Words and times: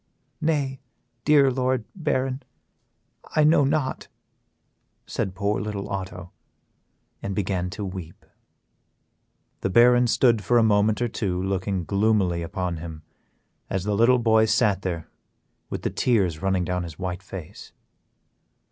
"Nay, 0.41 0.79
dear 1.25 1.51
Lord 1.51 1.85
Baron, 1.95 2.41
I 3.35 3.43
know 3.43 3.63
not," 3.63 4.07
said 5.05 5.35
poor 5.35 5.61
little 5.61 5.87
Otto, 5.89 6.31
and 7.21 7.35
began 7.35 7.69
to 7.69 7.85
weep. 7.85 8.25
The 9.59 9.69
Baron 9.69 10.07
stood 10.07 10.43
for 10.43 10.57
a 10.57 10.63
moment 10.63 11.03
or 11.03 11.07
two 11.07 11.39
looking 11.39 11.85
gloomily 11.85 12.41
upon 12.41 12.77
him, 12.77 13.03
as 13.69 13.83
the 13.83 13.93
little 13.95 14.17
boy 14.17 14.45
sat 14.45 14.81
there 14.81 15.07
with 15.69 15.83
the 15.83 15.91
tears 15.91 16.41
running 16.41 16.63
down 16.65 16.81
his 16.81 16.97
white 16.97 17.21
face. 17.21 17.71